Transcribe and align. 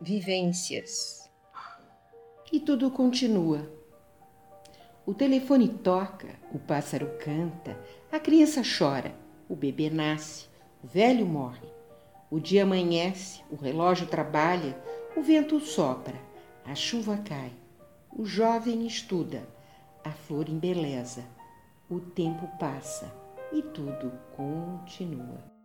vivências. 0.00 1.30
E 2.50 2.58
tudo 2.58 2.90
continua. 2.90 3.70
O 5.04 5.12
telefone 5.12 5.68
toca, 5.68 6.28
o 6.54 6.58
pássaro 6.58 7.06
canta, 7.22 7.78
a 8.10 8.18
criança 8.18 8.62
chora, 8.62 9.14
o 9.46 9.54
bebê 9.54 9.90
nasce, 9.90 10.48
o 10.82 10.86
velho 10.86 11.26
morre. 11.26 11.68
O 12.30 12.40
dia 12.40 12.62
amanhece, 12.62 13.42
o 13.50 13.56
relógio 13.56 14.06
trabalha, 14.06 14.80
o 15.14 15.20
vento 15.20 15.60
sopra, 15.60 16.18
a 16.64 16.74
chuva 16.74 17.18
cai, 17.18 17.52
o 18.10 18.24
jovem 18.24 18.86
estuda, 18.86 19.46
a 20.02 20.12
flor 20.12 20.48
embeleza, 20.48 21.24
o 21.90 22.00
tempo 22.00 22.48
passa 22.58 23.12
e 23.52 23.60
tudo 23.62 24.12
continua. 24.34 25.59